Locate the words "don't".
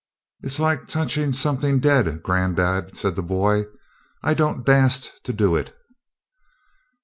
4.33-4.65